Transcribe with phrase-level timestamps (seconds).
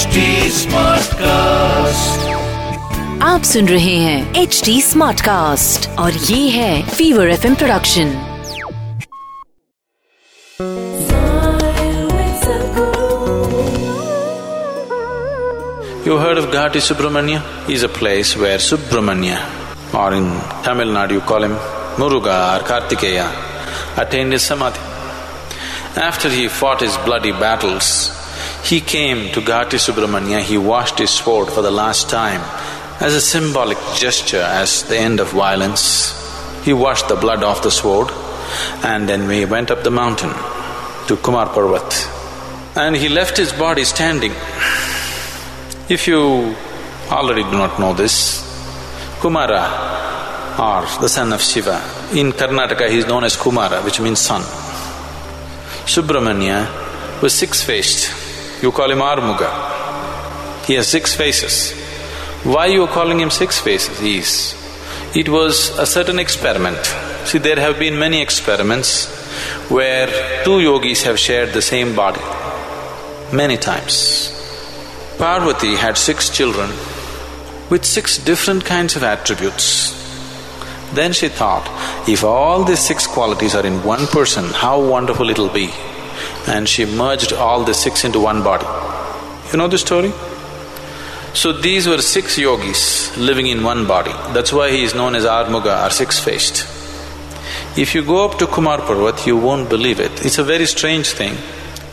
[0.00, 0.20] HD
[0.58, 2.22] Smartcast.
[3.22, 8.14] आप सुन रहे हैं एच डी स्मार्ट कास्ट और ये है fever F production
[16.06, 17.40] You heard of Ghati Subramanya?
[17.66, 19.38] He's a place where Subramanya,
[19.92, 20.26] or in
[20.62, 21.56] Tamil Nadu you call him
[22.00, 23.26] Muruga or Kartikeya,
[23.98, 24.78] attained his samadhi.
[25.96, 27.88] After he fought his bloody battles,
[28.63, 32.41] he came to Ghati Subramanya, he washed his sword for the last time
[33.01, 36.17] as a symbolic gesture as the end of violence.
[36.63, 38.09] He washed the blood off the sword
[38.83, 40.29] and then we went up the mountain
[41.07, 42.77] to Kumar Parvat.
[42.77, 44.31] And he left his body standing.
[45.89, 46.55] If you
[47.09, 48.47] already do not know this,
[49.19, 49.89] Kumara
[50.57, 51.81] or the son of Shiva,
[52.13, 54.41] in Karnataka he is known as Kumara which means son.
[55.85, 58.09] Subramanya was six-faced,
[58.63, 60.65] you call him Armuga.
[60.65, 61.73] He has six faces.
[62.43, 64.55] Why you are calling him six faces He is,
[65.15, 66.85] it was a certain experiment.
[67.25, 69.07] See, there have been many experiments
[69.69, 72.21] where two yogis have shared the same body,
[73.35, 74.31] many times.
[75.17, 76.69] Parvati had six children
[77.69, 79.97] with six different kinds of attributes.
[80.93, 81.67] Then she thought,
[82.07, 85.69] if all these six qualities are in one person, how wonderful it'll be.
[86.47, 88.65] And she merged all the six into one body.
[89.51, 90.11] You know the story?
[91.33, 94.11] So these were six yogis living in one body.
[94.33, 96.67] That's why he is known as Armuga or six-faced.
[97.77, 100.25] If you go up to Kumar Parvat, you won't believe it.
[100.25, 101.37] It's a very strange thing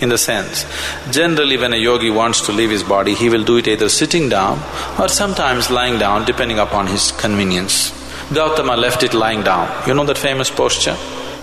[0.00, 0.64] in the sense,
[1.10, 4.28] generally when a yogi wants to leave his body, he will do it either sitting
[4.28, 4.62] down
[4.98, 7.90] or sometimes lying down depending upon his convenience.
[8.32, 9.88] Gautama left it lying down.
[9.88, 10.96] You know that famous posture?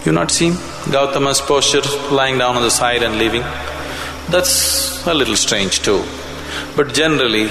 [0.06, 0.52] You not see
[0.92, 1.81] Gautama's posture
[2.14, 3.42] lying down on the side and leaving?
[4.30, 6.03] That's a little strange too.
[6.75, 7.50] But generally,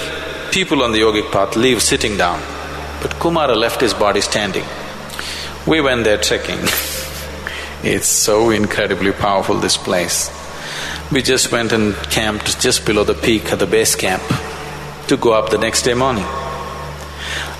[0.51, 2.39] people on the yogic path leave sitting down.
[3.01, 4.63] But Kumara left his body standing.
[5.67, 6.59] We went there trekking.
[7.83, 10.31] it's so incredibly powerful, this place.
[11.11, 14.23] We just went and camped just below the peak at the base camp
[15.07, 16.25] to go up the next day morning.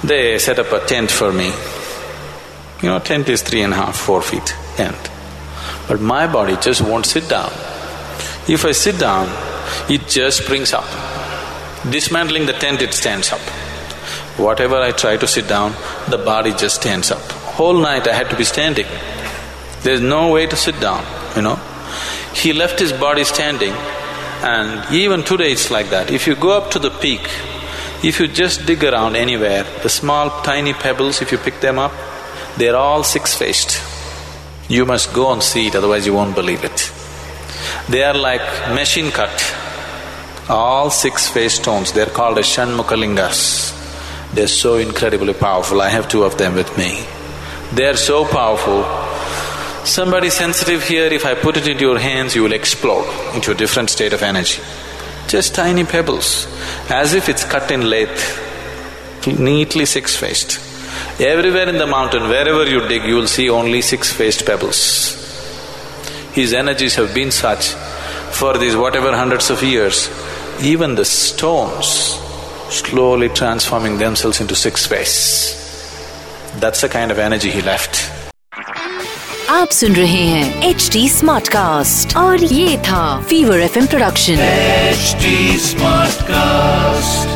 [0.06, 1.52] They set up a tent for me.
[2.85, 5.09] You know, tent is three and a half, four feet tent.
[5.88, 7.50] But my body just won't sit down.
[8.47, 9.28] If I sit down,
[9.90, 10.85] it just springs up.
[11.90, 13.41] Dismantling the tent, it stands up.
[14.38, 15.73] Whatever I try to sit down,
[16.12, 17.23] the body just stands up.
[17.57, 18.85] Whole night I had to be standing.
[19.81, 21.03] There's no way to sit down,
[21.35, 21.56] you know.
[22.35, 23.73] He left his body standing
[24.44, 26.12] and even today it's like that.
[26.12, 27.28] If you go up to the peak,
[28.03, 31.91] if you just dig around anywhere, the small tiny pebbles, if you pick them up,
[32.58, 33.82] they're all six-faced.
[34.70, 36.92] You must go and see it, otherwise you won't believe it.
[37.90, 38.42] They are like
[38.74, 39.56] machine cut,
[40.50, 44.34] all six-faced stones, they're called as Shanmukalingas.
[44.34, 47.06] They're so incredibly powerful, I have two of them with me.
[47.74, 48.84] They're so powerful,
[49.86, 53.56] somebody sensitive here, if I put it into your hands, you will explode into a
[53.56, 54.62] different state of energy.
[55.28, 56.48] Just tiny pebbles,
[56.90, 58.10] as if it's cut in lathe,
[59.40, 60.65] neatly six-faced.
[61.19, 64.81] Everywhere in the mountain, wherever you dig, you will see only six-faced pebbles.
[66.34, 67.71] His energies have been such
[68.41, 70.09] for these whatever hundreds of years,
[70.62, 72.21] even the stones
[72.71, 75.17] slowly transforming themselves into six-face.
[76.61, 78.11] That's the kind of energy he left.
[79.51, 84.37] आप सुन रहे हैं H D smart cast और ये था fever F production
[84.93, 85.34] HD
[85.67, 87.34] Smartcast.